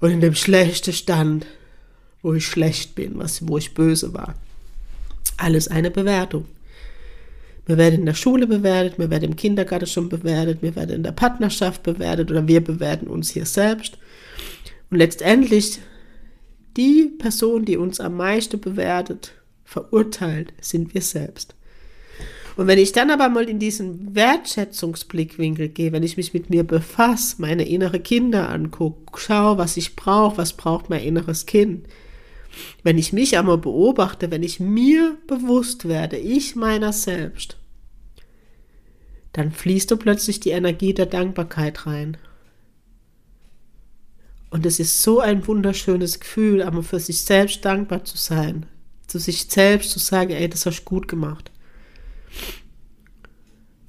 und 0.00 0.10
in 0.10 0.20
dem 0.20 0.34
schlechten 0.34 0.92
Stand, 0.92 1.46
wo 2.22 2.34
ich 2.34 2.46
schlecht 2.46 2.94
bin, 2.94 3.18
was, 3.18 3.46
wo 3.46 3.58
ich 3.58 3.74
böse 3.74 4.12
war. 4.14 4.34
Alles 5.36 5.68
eine 5.68 5.90
Bewertung. 5.90 6.46
Wir 7.66 7.78
werden 7.78 8.00
in 8.00 8.06
der 8.06 8.14
Schule 8.14 8.46
bewertet, 8.46 8.98
wir 8.98 9.10
werden 9.10 9.30
im 9.30 9.36
Kindergarten 9.36 9.86
schon 9.86 10.08
bewertet, 10.08 10.60
wir 10.60 10.74
werden 10.74 10.96
in 10.96 11.02
der 11.02 11.12
Partnerschaft 11.12 11.82
bewertet 11.82 12.30
oder 12.30 12.48
wir 12.48 12.64
bewerten 12.64 13.06
uns 13.06 13.30
hier 13.30 13.46
selbst. 13.46 13.98
Und 14.90 14.98
letztendlich 14.98 15.78
die 16.76 17.12
Person, 17.18 17.64
die 17.64 17.76
uns 17.76 18.00
am 18.00 18.16
meisten 18.16 18.60
bewertet, 18.60 19.32
verurteilt, 19.64 20.52
sind 20.60 20.94
wir 20.94 21.02
selbst. 21.02 21.54
Und 22.60 22.66
wenn 22.66 22.78
ich 22.78 22.92
dann 22.92 23.10
aber 23.10 23.30
mal 23.30 23.48
in 23.48 23.58
diesen 23.58 24.14
Wertschätzungsblickwinkel 24.14 25.70
gehe, 25.70 25.92
wenn 25.92 26.02
ich 26.02 26.18
mich 26.18 26.34
mit 26.34 26.50
mir 26.50 26.62
befasse, 26.62 27.36
meine 27.38 27.66
innere 27.66 28.00
Kinder 28.00 28.50
angucke, 28.50 29.18
schaue, 29.18 29.56
was 29.56 29.78
ich 29.78 29.96
brauche, 29.96 30.36
was 30.36 30.52
braucht 30.52 30.90
mein 30.90 31.02
inneres 31.02 31.46
Kind, 31.46 31.86
wenn 32.82 32.98
ich 32.98 33.14
mich 33.14 33.38
einmal 33.38 33.56
beobachte, 33.56 34.30
wenn 34.30 34.42
ich 34.42 34.60
mir 34.60 35.16
bewusst 35.26 35.88
werde, 35.88 36.18
ich 36.18 36.54
meiner 36.54 36.92
selbst, 36.92 37.56
dann 39.32 39.52
fließt 39.52 39.90
du 39.90 39.96
plötzlich 39.96 40.38
die 40.40 40.50
Energie 40.50 40.92
der 40.92 41.06
Dankbarkeit 41.06 41.86
rein. 41.86 42.18
Und 44.50 44.66
es 44.66 44.80
ist 44.80 45.02
so 45.02 45.20
ein 45.20 45.46
wunderschönes 45.46 46.20
Gefühl, 46.20 46.60
aber 46.60 46.82
für 46.82 47.00
sich 47.00 47.22
selbst 47.22 47.64
dankbar 47.64 48.04
zu 48.04 48.18
sein, 48.18 48.66
zu 49.06 49.18
sich 49.18 49.46
selbst 49.46 49.92
zu 49.92 49.98
sagen, 49.98 50.32
ey, 50.32 50.46
das 50.46 50.66
hast 50.66 50.80
du 50.80 50.84
gut 50.84 51.08
gemacht. 51.08 51.50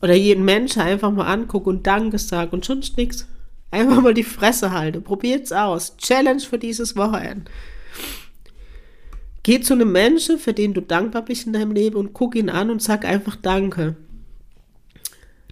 Oder 0.01 0.15
jeden 0.15 0.43
Menschen 0.46 0.81
einfach 0.81 1.12
mal 1.12 1.31
angucken 1.31 1.70
und 1.70 1.88
Danke 1.88 2.17
sagen 2.17 2.51
und 2.51 2.65
sonst 2.65 2.98
nichts. 2.98 3.27
Einfach 3.70 4.01
mal 4.01 4.13
die 4.13 4.24
Fresse 4.24 4.72
halten. 4.72 5.03
Probiert's 5.03 5.51
aus. 5.51 5.96
Challenge 5.98 6.41
für 6.41 6.58
dieses 6.58 6.96
Wochenende. 6.96 7.50
Geh 9.43 9.62
zu 9.62 9.74
einem 9.74 9.91
Menschen, 9.91 10.38
für 10.38 10.53
den 10.53 10.74
du 10.74 10.81
dankbar 10.81 11.24
bist 11.24 11.48
in 11.48 11.53
deinem 11.53 11.72
Leben 11.72 11.96
und 11.96 12.13
guck 12.13 12.36
ihn 12.36 12.50
an 12.50 12.70
und 12.70 12.81
sag 12.81 13.05
einfach 13.05 13.36
Danke. 13.36 13.96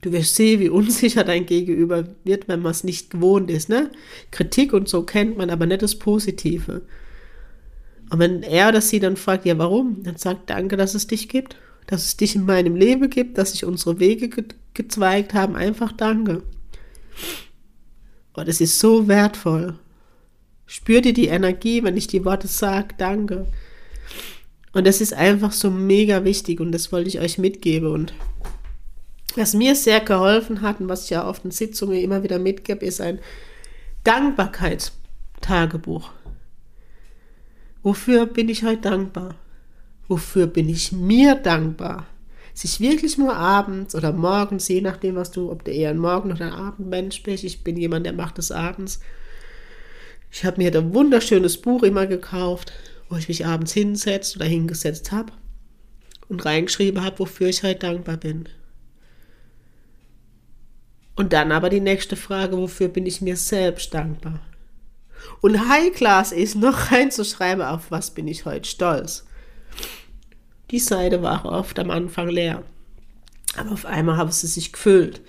Du 0.02 0.12
wirst 0.12 0.36
sehen, 0.36 0.60
wie 0.60 0.70
unsicher 0.70 1.24
dein 1.24 1.46
Gegenüber 1.46 2.08
wird, 2.24 2.48
wenn 2.48 2.62
man 2.62 2.72
es 2.72 2.84
nicht 2.84 3.12
gewohnt 3.12 3.52
ist. 3.52 3.70
Ne? 3.70 3.92
Kritik 4.32 4.74
und 4.74 4.88
so 4.88 5.04
kennt 5.04 5.38
man, 5.38 5.50
aber 5.50 5.66
nicht 5.66 5.82
das 5.82 5.96
Positive. 5.96 6.82
Und 8.10 8.20
wenn 8.20 8.44
er 8.44 8.70
oder 8.70 8.82
sie 8.82 9.00
dann 9.00 9.18
fragt, 9.18 9.46
ja, 9.46 9.58
warum? 9.58 10.04
Dann 10.04 10.16
sagt 10.16 10.50
Danke, 10.50 10.78
dass 10.78 10.96
es 10.96 11.08
dich 11.08 11.30
gibt 11.30 11.56
dass 11.90 12.06
es 12.06 12.18
dich 12.18 12.36
in 12.36 12.46
meinem 12.46 12.76
Leben 12.76 13.10
gibt, 13.10 13.40
dass 13.40 13.54
sich 13.54 13.66
unsere 13.66 14.00
Wege 14.00 14.30
ge 14.30 14.44
gezweigt 14.76 15.34
haben. 15.34 15.56
Einfach 15.56 15.92
danke. 15.92 16.44
Und 18.34 18.48
es 18.48 18.62
ist 18.62 18.78
so 18.78 19.08
wertvoll. 19.08 19.80
Spür 20.68 21.02
dir 21.02 21.14
die 21.14 21.26
Energie, 21.26 21.84
wenn 21.84 21.98
ich 21.98 22.06
die 22.06 22.24
Worte 22.24 22.48
sage, 22.48 22.94
danke. 23.00 23.48
Und 24.72 24.86
das 24.86 25.02
ist 25.02 25.16
einfach 25.16 25.52
so 25.52 25.72
mega 25.72 26.24
wichtig 26.24 26.60
und 26.60 26.72
das 26.72 26.92
wollte 26.92 27.10
ich 27.10 27.20
euch 27.20 27.40
mitgeben. 27.40 27.92
Und 27.92 28.14
was 29.36 29.56
mir 29.56 29.74
sehr 29.74 30.00
geholfen 30.00 30.62
hat 30.62 30.80
und 30.80 30.90
was 30.90 31.06
ich 31.06 31.10
ja 31.10 31.24
auf 31.24 31.40
den 31.40 31.50
Sitzungen 31.50 32.00
immer 32.00 32.22
wieder 32.22 32.38
mitgebe, 32.38 32.86
ist 32.86 33.02
ein 33.02 33.18
Dankbarkeitstagebuch. 34.04 36.12
Wofür 37.82 38.28
bin 38.28 38.48
ich 38.48 38.64
heute 38.64 38.82
dankbar? 38.82 39.34
Wofür 40.10 40.48
bin 40.48 40.68
ich 40.68 40.92
mir 40.92 41.36
dankbar? 41.36 42.08
Sich 42.56 42.82
wirklich 42.82 43.18
nur 43.18 43.36
abends 43.36 43.96
oder 43.96 44.12
morgens, 44.12 44.68
je 44.68 44.82
nachdem, 44.82 45.16
was 45.16 45.32
du, 45.32 45.50
ob 45.52 45.64
du 45.64 45.72
eher 45.72 45.92
ein 45.92 46.00
Morgen- 46.00 46.32
oder 46.32 46.48
ein 46.48 46.52
Abendmensch 46.52 47.24
bist. 47.24 47.44
Ich 47.44 47.64
bin 47.64 47.78
jemand, 47.78 48.06
der 48.08 48.14
macht 48.14 48.40
es 48.40 48.52
abends. 48.52 49.00
Ich 50.32 50.44
habe 50.44 50.62
mir 50.62 50.76
ein 50.76 50.94
wunderschönes 50.94 51.62
Buch 51.62 51.84
immer 51.84 52.08
gekauft, 52.08 52.74
wo 53.08 53.16
ich 53.18 53.28
mich 53.28 53.46
abends 53.46 53.72
hinsetzt 53.72 54.36
oder 54.36 54.46
hingesetzt 54.46 55.12
habe 55.12 55.32
und 56.28 56.44
reingeschrieben 56.44 57.04
habe, 57.04 57.20
wofür 57.20 57.48
ich 57.48 57.64
heute 57.64 57.80
dankbar 57.80 58.18
bin. 58.18 58.50
Und 61.16 61.34
dann 61.34 61.52
aber 61.52 61.70
die 61.70 61.82
nächste 61.82 62.16
Frage, 62.16 62.58
wofür 62.58 62.88
bin 62.88 63.06
ich 63.06 63.22
mir 63.22 63.36
selbst 63.36 63.94
dankbar? 63.94 64.40
Und 65.42 65.70
High 65.70 65.94
Class 65.94 66.32
ist 66.32 66.56
noch 66.56 66.92
reinzuschreiben, 66.92 67.64
auf 67.64 67.92
was 67.92 68.12
bin 68.12 68.28
ich 68.28 68.46
heute 68.46 68.68
stolz. 68.68 69.26
Die 70.72 70.80
Seite 70.80 71.22
war 71.22 71.46
oft 71.46 71.80
am 71.80 71.90
Anfang 71.90 72.30
leer. 72.30 72.64
Aber 73.58 73.72
auf 73.72 73.86
einmal 73.86 74.18
habe 74.18 74.32
sie 74.32 74.48
sich 74.48 74.72
gefüllt 74.72 75.22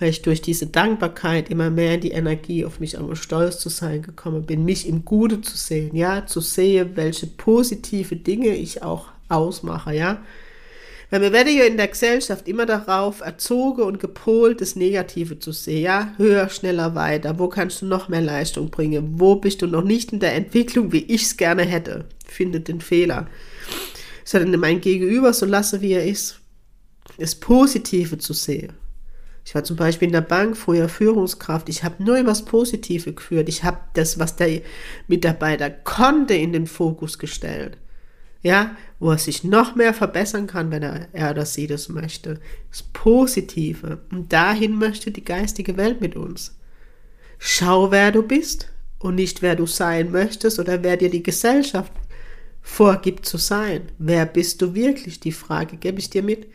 weil 0.00 0.08
ich 0.08 0.22
durch 0.22 0.40
diese 0.40 0.66
Dankbarkeit 0.66 1.50
immer 1.50 1.70
mehr 1.70 1.94
in 1.94 2.00
die 2.00 2.10
Energie 2.10 2.64
auf 2.64 2.80
mich 2.80 2.98
einmal 2.98 3.16
stolz 3.16 3.58
zu 3.58 3.68
sein 3.68 4.02
gekommen 4.02 4.46
bin, 4.46 4.64
mich 4.64 4.88
im 4.88 5.04
Gute 5.04 5.42
zu 5.42 5.56
sehen, 5.56 5.94
ja, 5.94 6.26
zu 6.26 6.40
sehen, 6.40 6.92
welche 6.94 7.26
positive 7.26 8.16
Dinge 8.16 8.56
ich 8.56 8.82
auch 8.82 9.08
ausmache, 9.28 9.94
ja. 9.94 10.22
Weil 11.10 11.22
wir 11.22 11.32
werden 11.32 11.54
ja 11.54 11.64
in 11.64 11.76
der 11.76 11.88
Gesellschaft 11.88 12.48
immer 12.48 12.66
darauf 12.66 13.20
erzogen 13.20 13.82
und 13.82 14.00
gepolt, 14.00 14.60
das 14.60 14.76
Negative 14.76 15.38
zu 15.38 15.52
sehen, 15.52 15.82
ja, 15.82 16.14
höher, 16.16 16.48
schneller, 16.48 16.94
weiter, 16.94 17.38
wo 17.38 17.48
kannst 17.48 17.82
du 17.82 17.86
noch 17.86 18.08
mehr 18.08 18.22
Leistung 18.22 18.70
bringen, 18.70 19.20
wo 19.20 19.36
bist 19.36 19.60
du 19.60 19.66
noch 19.66 19.84
nicht 19.84 20.12
in 20.12 20.20
der 20.20 20.34
Entwicklung, 20.34 20.92
wie 20.92 21.04
ich 21.04 21.22
es 21.22 21.36
gerne 21.36 21.64
hätte, 21.64 22.06
findet 22.26 22.68
den 22.68 22.80
Fehler. 22.80 23.26
Sondern 24.30 24.60
mein 24.60 24.80
Gegenüber 24.80 25.32
so 25.32 25.44
lasse, 25.44 25.80
wie 25.80 25.90
er 25.90 26.04
ist, 26.04 26.38
das 27.18 27.34
Positive 27.34 28.16
zu 28.18 28.32
sehen. 28.32 28.74
Ich 29.44 29.56
war 29.56 29.64
zum 29.64 29.76
Beispiel 29.76 30.06
in 30.06 30.12
der 30.12 30.20
Bank 30.20 30.56
früher 30.56 30.88
Führungskraft. 30.88 31.68
Ich 31.68 31.82
habe 31.82 32.00
nur 32.00 32.24
was 32.26 32.44
Positives 32.44 33.16
geführt. 33.16 33.48
Ich 33.48 33.64
habe 33.64 33.78
das, 33.94 34.20
was 34.20 34.36
der 34.36 34.60
Mitarbeiter 35.08 35.68
konnte, 35.68 36.34
in 36.34 36.52
den 36.52 36.68
Fokus 36.68 37.18
gestellt. 37.18 37.76
Ja, 38.42 38.76
wo 39.00 39.10
er 39.10 39.18
sich 39.18 39.42
noch 39.42 39.74
mehr 39.74 39.94
verbessern 39.94 40.46
kann, 40.46 40.70
wenn 40.70 40.84
er, 40.84 41.08
er 41.12 41.32
oder 41.32 41.44
sie 41.44 41.66
das 41.66 41.88
möchte. 41.88 42.38
Das 42.70 42.84
Positive. 42.84 43.98
Und 44.12 44.32
dahin 44.32 44.78
möchte 44.78 45.10
die 45.10 45.24
geistige 45.24 45.76
Welt 45.76 46.00
mit 46.00 46.14
uns. 46.14 46.56
Schau, 47.40 47.90
wer 47.90 48.12
du 48.12 48.22
bist 48.22 48.70
und 49.00 49.16
nicht 49.16 49.42
wer 49.42 49.56
du 49.56 49.66
sein 49.66 50.12
möchtest 50.12 50.60
oder 50.60 50.84
wer 50.84 50.96
dir 50.96 51.10
die 51.10 51.24
Gesellschaft 51.24 51.92
vorgibt 52.62 53.26
zu 53.26 53.36
sein. 53.36 53.90
Wer 53.98 54.26
bist 54.26 54.62
du 54.62 54.74
wirklich? 54.74 55.20
Die 55.20 55.32
Frage 55.32 55.76
gebe 55.76 55.98
ich 55.98 56.10
dir 56.10 56.22
mit. 56.22 56.48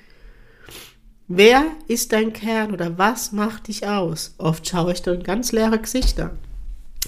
Wer 1.27 1.65
ist 1.87 2.13
dein 2.13 2.33
Kern 2.33 2.71
oder 2.71 2.97
was 2.97 3.31
macht 3.31 3.67
dich 3.67 3.87
aus? 3.87 4.35
Oft 4.37 4.67
schaue 4.67 4.93
ich 4.93 5.01
dann 5.01 5.23
ganz 5.23 5.51
leere 5.51 5.79
Gesichter. 5.79 6.37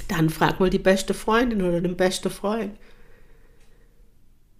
Dann 0.07 0.29
frag 0.29 0.59
mal 0.59 0.69
die 0.69 0.79
beste 0.79 1.13
Freundin 1.13 1.61
oder 1.61 1.81
den 1.81 1.95
besten 1.95 2.29
Freund. 2.29 2.75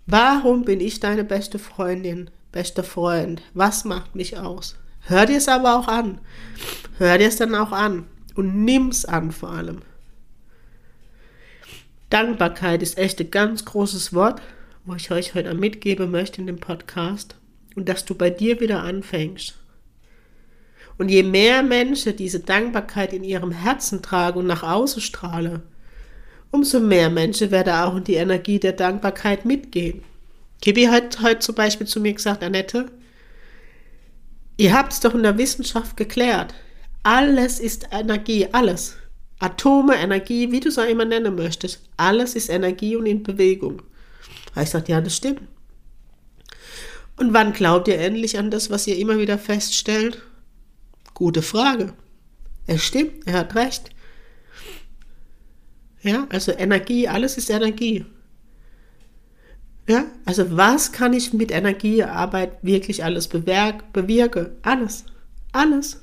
Warum 0.05 0.63
bin 0.63 0.79
ich 0.79 0.99
deine 0.99 1.23
beste 1.23 1.59
Freundin, 1.59 2.29
bester 2.51 2.83
Freund? 2.83 3.41
Was 3.53 3.83
macht 3.83 4.15
mich 4.15 4.37
aus? 4.37 4.75
Hör 5.01 5.25
dir 5.25 5.37
es 5.37 5.47
aber 5.47 5.77
auch 5.77 5.87
an. 5.87 6.19
Hör 6.97 7.17
dir 7.17 7.27
es 7.27 7.37
dann 7.37 7.55
auch 7.55 7.71
an 7.71 8.05
und 8.35 8.63
nimm's 8.63 9.05
an 9.05 9.31
vor 9.31 9.49
allem. 9.51 9.81
Dankbarkeit 12.09 12.81
ist 12.81 12.97
echt 12.97 13.19
ein 13.19 13.31
ganz 13.31 13.65
großes 13.65 14.13
Wort, 14.13 14.41
wo 14.85 14.95
ich 14.95 15.11
euch 15.11 15.35
heute 15.35 15.53
mitgeben 15.53 16.09
möchte 16.09 16.39
in 16.39 16.47
dem 16.47 16.59
Podcast 16.59 17.35
und 17.75 17.89
dass 17.89 18.05
du 18.05 18.15
bei 18.15 18.29
dir 18.29 18.61
wieder 18.61 18.83
anfängst. 18.83 19.55
Und 20.97 21.09
je 21.09 21.23
mehr 21.23 21.61
Menschen 21.63 22.15
diese 22.15 22.39
Dankbarkeit 22.39 23.13
in 23.13 23.23
ihrem 23.23 23.51
Herzen 23.51 24.01
tragen 24.01 24.39
und 24.39 24.47
nach 24.47 24.63
außen 24.63 25.01
strahlen, 25.01 25.61
umso 26.49 26.79
mehr 26.79 27.09
Menschen 27.09 27.51
werden 27.51 27.73
auch 27.73 27.97
in 27.97 28.05
die 28.05 28.15
Energie 28.15 28.59
der 28.59 28.71
Dankbarkeit 28.71 29.45
mitgehen. 29.45 30.03
Kibi 30.61 30.85
hat 30.85 31.21
heute 31.21 31.39
zum 31.39 31.55
Beispiel 31.55 31.85
zu 31.85 31.99
mir 31.99 32.13
gesagt, 32.13 32.41
Annette, 32.41 32.89
ihr 34.55 34.73
habt 34.73 34.93
es 34.93 35.01
doch 35.01 35.13
in 35.13 35.23
der 35.23 35.37
Wissenschaft 35.37 35.97
geklärt. 35.97 36.53
Alles 37.03 37.59
ist 37.59 37.89
Energie, 37.91 38.47
alles. 38.51 38.95
Atome, 39.39 39.95
Energie, 39.95 40.51
wie 40.51 40.59
du 40.59 40.69
es 40.69 40.79
auch 40.79 40.87
immer 40.87 41.05
nennen 41.05 41.35
möchtest. 41.35 41.81
Alles 41.95 42.35
ist 42.35 42.49
Energie 42.49 42.95
und 42.95 43.05
in 43.05 43.23
Bewegung. 43.23 43.81
Ich 44.59 44.69
sagte, 44.69 44.91
ja, 44.91 45.01
das 45.01 45.15
stimmt. 45.15 45.41
Und 47.17 47.33
wann 47.33 47.53
glaubt 47.53 47.87
ihr 47.87 47.99
endlich 47.99 48.37
an 48.37 48.51
das, 48.51 48.69
was 48.69 48.87
ihr 48.87 48.97
immer 48.97 49.17
wieder 49.19 49.37
feststellt? 49.37 50.21
Gute 51.13 51.41
Frage. 51.41 51.93
Es 52.67 52.83
stimmt, 52.83 53.27
er 53.27 53.39
hat 53.39 53.55
recht. 53.55 53.89
Ja, 56.01 56.27
also 56.29 56.51
Energie, 56.51 57.07
alles 57.07 57.37
ist 57.37 57.49
Energie. 57.49 58.05
Ja, 59.87 60.05
also 60.25 60.57
was 60.57 60.91
kann 60.91 61.13
ich 61.13 61.33
mit 61.33 61.51
Energiearbeit 61.51 62.57
wirklich 62.61 63.03
alles 63.03 63.27
bewirken? 63.27 63.83
bewirke? 63.93 64.57
Alles. 64.61 65.05
Alles. 65.53 66.01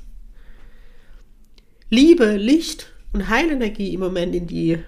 Liebe, 1.91 2.37
Licht 2.37 2.94
und 3.15 3.29
Heilenergie 3.29 3.95
im 3.95 4.01
Moment 4.01 4.35
in 4.35 4.47
die, 4.47 4.79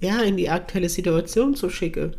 ja, 0.00 0.22
in 0.22 0.36
die 0.36 0.48
aktuelle 0.48 0.88
Situation 0.88 1.54
zu 1.54 1.68
schicken 1.70 2.14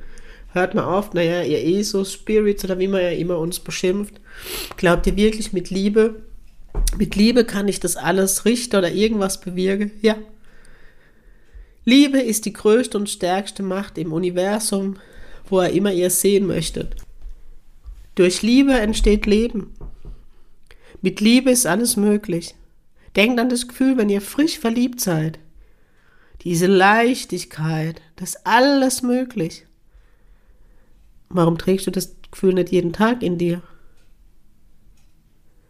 hört 0.54 0.76
man 0.76 0.86
oft, 0.86 1.14
naja, 1.14 1.44
ihr 1.44 1.64
ESO-Spirits 1.64 2.64
oder 2.66 2.80
wie 2.80 2.88
man 2.88 3.02
ja 3.02 3.10
immer 3.10 3.38
uns 3.40 3.60
beschimpft. 3.60 4.20
Glaubt 4.78 5.08
ihr 5.08 5.16
wirklich 5.16 5.54
mit 5.54 5.70
Liebe? 5.70 6.22
Mit 6.98 7.16
Liebe 7.16 7.46
kann 7.46 7.68
ich 7.68 7.80
das 7.80 7.98
alles 7.98 8.46
richten 8.46 8.76
oder 8.76 8.92
irgendwas 8.92 9.40
bewirken? 9.42 9.92
Ja. 10.02 10.18
Liebe 11.84 12.20
ist 12.20 12.46
die 12.46 12.54
größte 12.54 12.98
und 12.98 13.10
stärkste 13.10 13.64
Macht 13.64 13.98
im 13.98 14.14
Universum, 14.14 14.98
wo 15.48 15.60
er 15.60 15.72
immer 15.72 15.92
ihr 15.92 16.10
sehen 16.10 16.46
möchtet. 16.48 16.96
Durch 18.16 18.42
Liebe 18.42 18.74
entsteht 18.74 19.26
Leben. 19.26 19.74
Mit 21.02 21.20
Liebe 21.22 21.50
ist 21.50 21.66
alles 21.66 21.98
möglich. 21.98 22.54
Denkt 23.16 23.40
an 23.40 23.50
das 23.50 23.68
Gefühl, 23.68 23.98
wenn 23.98 24.10
ihr 24.10 24.22
frisch 24.22 24.60
verliebt 24.60 25.02
seid. 25.02 25.40
Diese 26.42 26.68
Leichtigkeit, 26.68 28.02
das 28.16 28.36
ist 28.36 28.48
alles 28.48 29.04
möglich. 29.04 29.66
Warum 31.30 31.58
trägst 31.58 31.88
du 31.88 31.92
das 31.92 32.16
Gefühl 32.32 32.54
nicht 32.54 32.72
jeden 32.72 32.94
Tag 32.94 33.22
in 33.22 33.38
dir? 33.38 33.62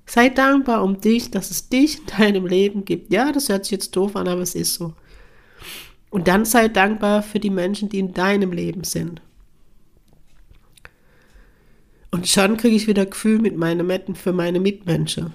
Sei 0.05 0.29
dankbar 0.29 0.83
um 0.83 0.99
dich, 0.99 1.31
dass 1.31 1.51
es 1.51 1.69
dich 1.69 1.99
in 1.99 2.05
deinem 2.17 2.45
Leben 2.45 2.85
gibt. 2.85 3.13
Ja, 3.13 3.31
das 3.31 3.49
hört 3.49 3.65
sich 3.65 3.71
jetzt 3.71 3.95
doof 3.95 4.15
an, 4.15 4.27
aber 4.27 4.41
es 4.41 4.55
ist 4.55 4.73
so. 4.75 4.93
Und 6.09 6.27
dann 6.27 6.45
sei 6.45 6.67
dankbar 6.67 7.23
für 7.23 7.39
die 7.39 7.49
Menschen, 7.49 7.89
die 7.89 7.99
in 7.99 8.13
deinem 8.13 8.51
Leben 8.51 8.83
sind. 8.83 9.21
Und 12.11 12.27
schon 12.27 12.57
kriege 12.57 12.75
ich 12.75 12.87
wieder 12.87 13.05
Gefühl 13.05 13.39
mit 13.39 13.55
meinen 13.55 13.87
Metten 13.87 14.15
für 14.15 14.33
meine 14.33 14.59
Mitmenschen. 14.59 15.33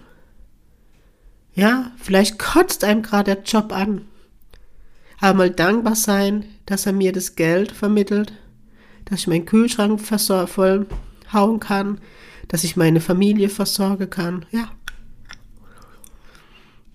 Ja, 1.54 1.92
vielleicht 1.96 2.38
kotzt 2.38 2.84
einem 2.84 3.00
gerade 3.00 3.34
der 3.34 3.44
Job 3.44 3.72
an. 3.72 4.06
Aber 5.20 5.34
mal 5.34 5.50
dankbar 5.50 5.94
sein, 5.94 6.44
dass 6.66 6.86
er 6.86 6.92
mir 6.92 7.12
das 7.12 7.36
Geld 7.36 7.72
vermittelt, 7.72 8.32
dass 9.06 9.20
ich 9.20 9.26
meinen 9.26 9.46
Kühlschrank 9.46 10.00
voll 10.00 10.86
hauen 11.32 11.60
kann, 11.60 12.00
dass 12.48 12.64
ich 12.64 12.76
meine 12.76 13.00
Familie 13.00 13.48
versorgen 13.48 14.10
kann. 14.10 14.46
Ja. 14.50 14.70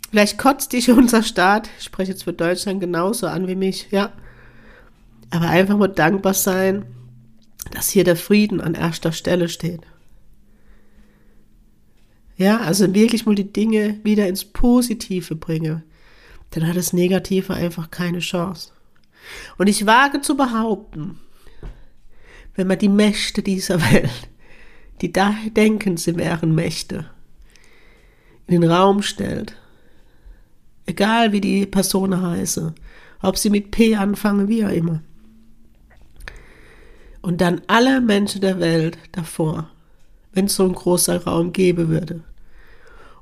Vielleicht 0.09 0.37
kotzt 0.37 0.73
dich 0.73 0.89
unser 0.91 1.23
Staat, 1.23 1.69
ich 1.77 1.85
spreche 1.85 2.11
jetzt 2.11 2.23
für 2.23 2.33
Deutschland 2.33 2.79
genauso 2.79 3.27
an 3.27 3.47
wie 3.47 3.55
mich, 3.55 3.87
ja. 3.91 4.11
Aber 5.29 5.47
einfach 5.47 5.77
mal 5.77 5.87
dankbar 5.87 6.33
sein, 6.33 6.85
dass 7.71 7.89
hier 7.89 8.03
der 8.03 8.17
Frieden 8.17 8.59
an 8.59 8.73
erster 8.73 9.13
Stelle 9.13 9.47
steht. 9.47 9.81
Ja, 12.35 12.59
also 12.59 12.93
wirklich 12.93 13.25
mal 13.25 13.35
die 13.35 13.53
Dinge 13.53 13.99
wieder 14.03 14.27
ins 14.27 14.43
Positive 14.43 15.35
bringe. 15.35 15.83
Dann 16.51 16.67
hat 16.67 16.75
das 16.75 16.93
Negative 16.93 17.53
einfach 17.53 17.91
keine 17.91 18.19
Chance. 18.19 18.71
Und 19.57 19.67
ich 19.67 19.85
wage 19.85 20.21
zu 20.21 20.35
behaupten, 20.35 21.19
wenn 22.55 22.67
man 22.67 22.79
die 22.79 22.89
Mächte 22.89 23.41
dieser 23.41 23.81
Welt, 23.91 24.29
die 25.01 25.11
da 25.11 25.33
denken, 25.55 25.97
sie 25.97 26.15
wären 26.17 26.53
Mächte, 26.53 27.09
in 28.47 28.61
den 28.61 28.69
Raum 28.69 29.01
stellt, 29.01 29.55
egal 30.85 31.31
wie 31.31 31.41
die 31.41 31.65
Person 31.65 32.21
heiße, 32.21 32.73
ob 33.21 33.37
sie 33.37 33.49
mit 33.49 33.71
P 33.71 33.95
anfangen, 33.95 34.47
wie 34.47 34.65
auch 34.65 34.69
immer. 34.69 35.01
Und 37.21 37.39
dann 37.39 37.61
alle 37.67 38.01
Menschen 38.01 38.41
der 38.41 38.59
Welt 38.59 38.97
davor, 39.11 39.69
wenn 40.33 40.45
es 40.45 40.55
so 40.55 40.65
ein 40.65 40.73
großer 40.73 41.23
Raum 41.23 41.53
geben 41.53 41.89
würde. 41.89 42.23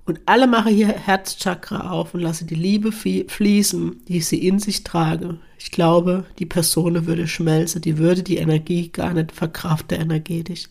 Und 0.09 0.21
alle 0.25 0.47
machen 0.47 0.73
hier 0.73 0.87
Herzchakra 0.87 1.91
auf 1.91 2.15
und 2.15 2.21
lassen 2.21 2.47
die 2.47 2.55
Liebe 2.55 2.91
fließen, 2.91 4.05
die 4.07 4.21
sie 4.21 4.47
in 4.47 4.57
sich 4.57 4.83
tragen. 4.83 5.39
Ich 5.59 5.69
glaube, 5.69 6.25
die 6.39 6.47
Person 6.47 7.05
würde 7.05 7.27
schmelzen, 7.27 7.83
die 7.83 7.99
würde 7.99 8.23
die 8.23 8.37
Energie 8.37 8.89
gar 8.89 9.13
nicht 9.13 9.31
verkraften 9.31 10.01
energetisch. 10.01 10.67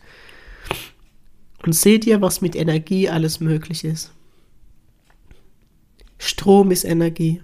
Und 1.65 1.73
seht 1.73 2.05
ihr, 2.05 2.21
was 2.21 2.41
mit 2.41 2.57
Energie 2.57 3.09
alles 3.09 3.39
möglich 3.39 3.85
ist? 3.85 4.11
Strom 6.19 6.73
ist 6.73 6.83
Energie. 6.83 7.41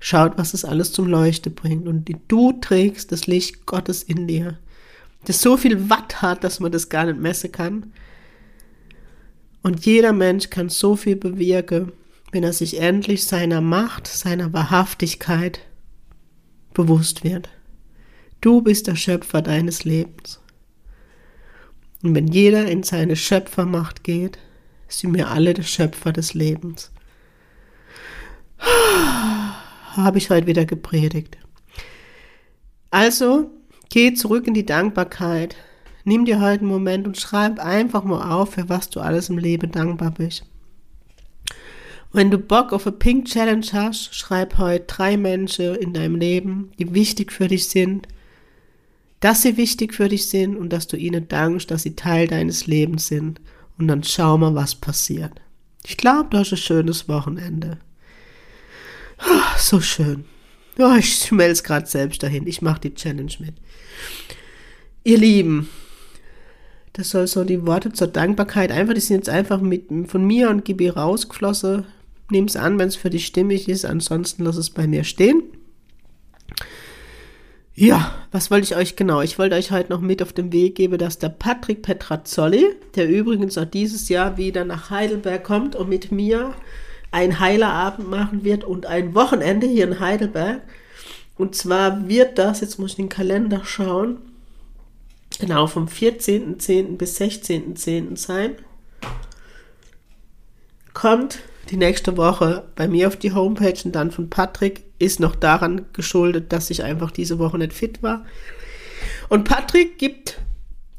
Schaut, 0.00 0.38
was 0.38 0.54
es 0.54 0.64
alles 0.64 0.90
zum 0.90 1.06
Leuchten 1.06 1.54
bringt. 1.54 1.86
Und 1.86 2.10
du 2.26 2.52
trägst 2.54 3.12
das 3.12 3.28
Licht 3.28 3.64
Gottes 3.64 4.02
in 4.02 4.26
dir, 4.26 4.58
das 5.24 5.40
so 5.40 5.56
viel 5.56 5.88
Watt 5.88 6.20
hat, 6.20 6.42
dass 6.42 6.58
man 6.58 6.72
das 6.72 6.88
gar 6.88 7.04
nicht 7.04 7.20
messen 7.20 7.52
kann. 7.52 7.92
Und 9.62 9.86
jeder 9.86 10.12
Mensch 10.12 10.50
kann 10.50 10.68
so 10.68 10.96
viel 10.96 11.16
bewirken, 11.16 11.92
wenn 12.32 12.42
er 12.42 12.52
sich 12.52 12.80
endlich 12.80 13.24
seiner 13.24 13.60
Macht, 13.60 14.06
seiner 14.06 14.52
Wahrhaftigkeit 14.52 15.60
bewusst 16.74 17.22
wird. 17.22 17.48
Du 18.40 18.62
bist 18.62 18.86
der 18.88 18.96
Schöpfer 18.96 19.42
deines 19.42 19.84
Lebens. 19.84 20.40
Und 22.02 22.14
wenn 22.14 22.26
jeder 22.26 22.66
in 22.66 22.82
seine 22.82 23.14
Schöpfermacht 23.14 24.02
geht, 24.02 24.38
sind 24.88 25.14
wir 25.14 25.28
alle 25.28 25.54
der 25.54 25.62
Schöpfer 25.62 26.12
des 26.12 26.34
Lebens. 26.34 26.90
Habe 29.92 30.18
ich 30.18 30.30
heute 30.30 30.46
wieder 30.46 30.64
gepredigt. 30.64 31.38
Also, 32.90 33.50
geh 33.90 34.14
zurück 34.14 34.46
in 34.46 34.54
die 34.54 34.66
Dankbarkeit. 34.66 35.56
Nimm 36.04 36.24
dir 36.24 36.40
heute 36.40 36.60
einen 36.60 36.68
Moment 36.68 37.06
und 37.06 37.16
schreib 37.16 37.58
einfach 37.58 38.04
mal 38.04 38.34
auf, 38.34 38.54
für 38.54 38.68
was 38.68 38.90
du 38.90 39.00
alles 39.00 39.28
im 39.28 39.38
Leben 39.38 39.70
dankbar 39.70 40.10
bist. 40.10 40.44
Wenn 42.12 42.30
du 42.30 42.38
Bock 42.38 42.72
auf 42.72 42.86
eine 42.86 42.96
Pink 42.96 43.26
Challenge 43.26 43.66
hast, 43.72 44.14
schreib 44.14 44.58
heute 44.58 44.84
drei 44.86 45.16
Menschen 45.16 45.76
in 45.76 45.94
deinem 45.94 46.16
Leben, 46.16 46.72
die 46.78 46.92
wichtig 46.92 47.32
für 47.32 47.48
dich 47.48 47.68
sind, 47.68 48.06
dass 49.20 49.42
sie 49.42 49.56
wichtig 49.56 49.94
für 49.94 50.08
dich 50.08 50.28
sind 50.28 50.56
und 50.56 50.72
dass 50.72 50.88
du 50.88 50.96
ihnen 50.96 51.28
dankst, 51.28 51.70
dass 51.70 51.84
sie 51.84 51.96
Teil 51.96 52.26
deines 52.26 52.66
Lebens 52.66 53.06
sind. 53.06 53.40
Und 53.78 53.88
dann 53.88 54.02
schau 54.02 54.36
mal, 54.36 54.54
was 54.54 54.74
passiert. 54.74 55.32
Ich 55.84 55.96
glaube, 55.96 56.28
du 56.30 56.38
hast 56.38 56.52
ein 56.52 56.58
schönes 56.58 57.08
Wochenende. 57.08 57.78
Oh, 59.20 59.58
so 59.58 59.80
schön. 59.80 60.24
Oh, 60.78 60.94
ich 60.98 61.14
schmelz 61.14 61.62
gerade 61.62 61.86
selbst 61.86 62.22
dahin. 62.22 62.46
Ich 62.46 62.60
mache 62.62 62.80
die 62.80 62.94
Challenge 62.94 63.32
mit. 63.38 63.54
Ihr 65.04 65.18
Lieben, 65.18 65.68
das 66.92 67.10
soll 67.10 67.26
so 67.26 67.44
die 67.44 67.66
Worte 67.66 67.92
zur 67.92 68.08
Dankbarkeit 68.08 68.70
einfach, 68.70 68.94
die 68.94 69.00
sind 69.00 69.16
jetzt 69.16 69.28
einfach 69.28 69.60
mit, 69.60 69.86
von 70.08 70.24
mir 70.26 70.50
und 70.50 70.64
Gibi 70.64 70.88
rausgeflossen. 70.88 71.86
Nimm 72.30 72.44
es 72.44 72.56
an, 72.56 72.78
wenn 72.78 72.88
es 72.88 72.96
für 72.96 73.10
dich 73.10 73.26
stimmig 73.26 73.68
ist, 73.68 73.84
ansonsten 73.84 74.44
lass 74.44 74.56
es 74.56 74.70
bei 74.70 74.86
mir 74.86 75.04
stehen. 75.04 75.42
Ja, 77.74 78.14
was 78.30 78.50
wollte 78.50 78.64
ich 78.64 78.76
euch 78.76 78.96
genau? 78.96 79.22
Ich 79.22 79.38
wollte 79.38 79.56
euch 79.56 79.70
heute 79.70 79.90
noch 79.90 80.02
mit 80.02 80.22
auf 80.22 80.34
den 80.34 80.52
Weg 80.52 80.74
geben, 80.74 80.98
dass 80.98 81.18
der 81.18 81.30
Patrick 81.30 81.80
Petrazzoli, 81.82 82.66
der 82.94 83.08
übrigens 83.08 83.56
auch 83.56 83.64
dieses 83.64 84.10
Jahr 84.10 84.36
wieder 84.36 84.66
nach 84.66 84.90
Heidelberg 84.90 85.42
kommt 85.42 85.74
und 85.74 85.88
mit 85.88 86.12
mir 86.12 86.52
ein 87.10 87.40
Heilerabend 87.40 88.10
machen 88.10 88.44
wird 88.44 88.64
und 88.64 88.84
ein 88.84 89.14
Wochenende 89.14 89.66
hier 89.66 89.84
in 89.84 90.00
Heidelberg. 90.00 90.60
Und 91.38 91.54
zwar 91.54 92.08
wird 92.08 92.38
das, 92.38 92.60
jetzt 92.60 92.78
muss 92.78 92.90
ich 92.90 92.96
den 92.96 93.08
Kalender 93.08 93.62
schauen, 93.64 94.18
genau 95.38 95.66
vom 95.66 95.86
14.10. 95.86 96.96
bis 96.96 97.20
16.10. 97.20 98.16
sein. 98.16 98.56
Kommt 100.94 101.38
die 101.70 101.76
nächste 101.76 102.16
Woche 102.16 102.64
bei 102.74 102.88
mir 102.88 103.08
auf 103.08 103.16
die 103.16 103.32
Homepage 103.32 103.80
und 103.84 103.92
dann 103.92 104.10
von 104.10 104.28
Patrick 104.28 104.84
ist 104.98 105.20
noch 105.20 105.36
daran 105.36 105.86
geschuldet, 105.92 106.52
dass 106.52 106.70
ich 106.70 106.82
einfach 106.82 107.10
diese 107.10 107.38
Woche 107.38 107.58
nicht 107.58 107.72
fit 107.72 108.02
war. 108.02 108.24
Und 109.28 109.44
Patrick 109.44 109.98
gibt 109.98 110.38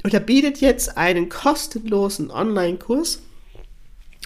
oder 0.04 0.20
bietet 0.20 0.60
jetzt 0.60 0.96
einen 0.96 1.28
kostenlosen 1.28 2.30
Online-Kurs 2.30 3.20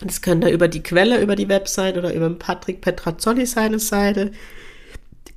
das 0.00 0.22
könnt 0.22 0.44
ihr 0.44 0.50
über 0.50 0.68
die 0.68 0.82
Quelle, 0.82 1.20
über 1.20 1.34
die 1.34 1.48
Website 1.48 1.98
oder 1.98 2.14
über 2.14 2.30
Patrick 2.30 2.80
Petrazzoli 2.80 3.46
seine 3.46 3.78
Seite. 3.78 4.32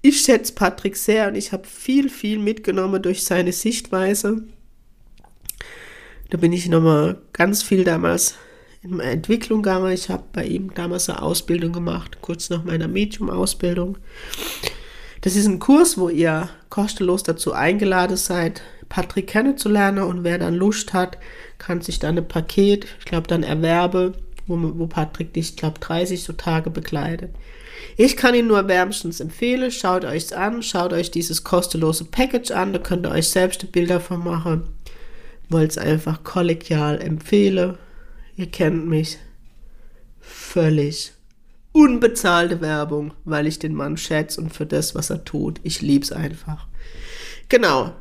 Ich 0.04 0.22
schätze 0.22 0.54
Patrick 0.54 0.96
sehr 0.96 1.28
und 1.28 1.36
ich 1.36 1.52
habe 1.52 1.68
viel, 1.68 2.10
viel 2.10 2.38
mitgenommen 2.38 3.02
durch 3.02 3.24
seine 3.24 3.54
Sichtweise. 3.54 4.44
Da 6.32 6.38
bin 6.38 6.54
ich 6.54 6.70
nochmal 6.70 7.18
ganz 7.34 7.62
viel 7.62 7.84
damals 7.84 8.36
in 8.82 8.92
meiner 8.92 9.12
Entwicklung 9.12 9.62
gegangen. 9.62 9.92
Ich 9.92 10.10
habe 10.10 10.24
bei 10.32 10.46
ihm 10.46 10.74
damals 10.74 11.10
eine 11.10 11.22
Ausbildung 11.22 11.74
gemacht, 11.74 12.20
kurz 12.22 12.50
nach 12.50 12.64
meiner 12.64 12.88
Medium-Ausbildung. 12.88 13.98
Das 15.20 15.36
ist 15.36 15.46
ein 15.46 15.60
Kurs, 15.60 15.98
wo 15.98 16.08
ihr 16.08 16.50
kostenlos 16.70 17.24
dazu 17.24 17.52
eingeladen 17.52 18.16
seid, 18.16 18.62
Patrick 18.88 19.28
kennenzulernen 19.28 20.04
und 20.06 20.24
wer 20.24 20.38
dann 20.38 20.56
Lust 20.56 20.94
hat, 20.94 21.18
kann 21.58 21.82
sich 21.82 22.00
dann 22.00 22.18
ein 22.18 22.28
Paket, 22.28 22.86
ich 23.00 23.06
glaube 23.06 23.28
dann 23.28 23.44
erwerbe, 23.44 24.14
wo, 24.48 24.58
wo 24.58 24.88
Patrick 24.88 25.34
dich, 25.34 25.58
glaube 25.58 25.80
30 25.80 26.24
so 26.24 26.34
Tage 26.34 26.70
begleitet. 26.70 27.32
Ich 27.98 28.16
kann 28.16 28.36
ihn 28.36 28.48
nur 28.48 28.68
wärmstens 28.68 29.20
empfehlen. 29.20 29.72
Schaut 29.72 30.06
euch's 30.06 30.32
an, 30.32 30.64
schaut 30.64 30.94
euch 30.94 31.12
dieses 31.12 31.44
kostenlose 31.44 32.06
Package 32.06 32.52
an, 32.52 32.74
da 32.74 32.80
könnt 32.80 33.06
ihr 33.06 33.12
euch 33.12 33.30
selbst 33.30 33.70
Bilder 33.72 34.00
von 34.00 34.24
machen. 34.24 34.64
Wollt 35.52 35.72
es 35.72 35.78
einfach 35.78 36.24
kollegial 36.24 37.02
empfehlen. 37.02 37.78
Ihr 38.36 38.48
kennt 38.48 38.88
mich. 38.88 39.18
Völlig 40.20 41.14
unbezahlte 41.72 42.62
Werbung, 42.62 43.14
weil 43.24 43.48
ich 43.48 43.60
den 43.60 43.74
Mann 43.74 43.98
schätze 43.98 44.42
und 44.42 44.54
für 44.54 44.66
das, 44.66 44.96
was 44.96 45.10
er 45.10 45.24
tut. 45.24 45.60
Ich 45.64 45.82
lieb's 45.82 46.12
einfach. 46.12 46.68
Genau. 47.50 47.94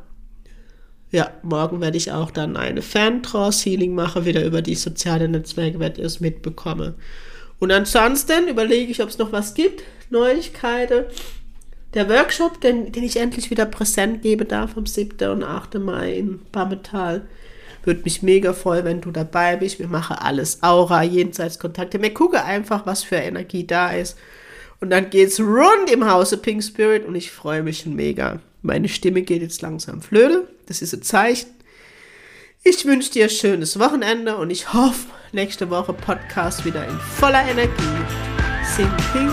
Ja, 1.11 1.31
morgen 1.41 1.81
werde 1.81 1.97
ich 1.97 2.11
auch 2.11 2.31
dann 2.31 2.55
eine 2.55 2.81
Fan-Trance-Healing 2.81 3.93
machen, 3.93 4.25
wieder 4.25 4.45
über 4.45 4.61
die 4.61 4.75
sozialen 4.75 5.31
Netzwerke, 5.31 5.79
werdet 5.79 5.97
ihr 5.97 6.05
es 6.05 6.21
mitbekommen. 6.21 6.95
Und 7.59 7.71
ansonsten 7.71 8.47
überlege 8.47 8.91
ich, 8.91 9.03
ob 9.03 9.09
es 9.09 9.17
noch 9.17 9.31
was 9.31 9.53
gibt, 9.53 9.83
Neuigkeiten. 10.09 11.05
Der 11.93 12.07
Workshop, 12.09 12.61
den, 12.61 12.93
den 12.93 13.03
ich 13.03 13.17
endlich 13.17 13.51
wieder 13.51 13.65
präsent 13.65 14.21
geben 14.21 14.47
darf 14.47 14.77
am 14.77 14.85
7. 14.85 15.29
und 15.29 15.43
8. 15.43 15.75
Mai 15.75 16.13
in 16.13 16.39
Bammetal. 16.51 17.27
Würde 17.83 18.01
mich 18.03 18.21
mega 18.21 18.53
freuen, 18.53 18.85
wenn 18.85 19.01
du 19.01 19.11
dabei 19.11 19.55
bist. 19.55 19.79
Wir 19.79 19.87
machen 19.87 20.15
alles 20.17 20.61
Aura, 20.61 21.03
Jenseitskontakte. 21.03 22.01
Wir 22.01 22.13
gucken 22.13 22.39
einfach, 22.39 22.85
was 22.85 23.03
für 23.03 23.15
Energie 23.15 23.65
da 23.65 23.91
ist. 23.91 24.17
Und 24.79 24.89
dann 24.89 25.09
geht's 25.09 25.39
rund 25.39 25.91
im 25.91 26.09
Hause 26.09 26.37
Pink 26.37 26.63
Spirit 26.63 27.05
und 27.05 27.15
ich 27.15 27.31
freue 27.31 27.63
mich 27.63 27.85
mega. 27.85 28.39
Meine 28.61 28.89
Stimme 28.89 29.21
geht 29.21 29.41
jetzt 29.41 29.61
langsam 29.61 30.01
flöte. 30.01 30.47
Das 30.67 30.81
ist 30.81 30.93
ein 30.93 31.01
Zeichen. 31.01 31.49
Ich 32.63 32.85
wünsche 32.85 33.11
dir 33.11 33.25
ein 33.25 33.29
schönes 33.29 33.79
Wochenende 33.79 34.37
und 34.37 34.51
ich 34.51 34.71
hoffe, 34.73 35.07
nächste 35.31 35.69
Woche 35.71 35.93
Podcast 35.93 36.63
wieder 36.63 36.87
in 36.87 36.99
voller 36.99 37.43
Energie. 37.47 37.71
Sing 38.75 38.89
Ping 39.11 39.29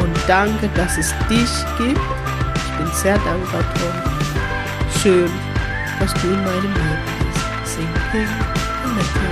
und 0.00 0.16
danke, 0.26 0.68
dass 0.74 0.98
es 0.98 1.14
dich 1.30 1.50
gibt. 1.78 2.00
Ich 2.56 2.78
bin 2.78 2.92
sehr 2.94 3.18
dankbar, 3.18 3.64
Tom. 3.74 5.00
Schön, 5.00 5.30
dass 6.00 6.12
du 6.14 6.26
in 6.26 6.44
meinem 6.44 6.74
Leben 6.74 7.07
nothing, 8.08 8.24
nothing. 8.96 9.27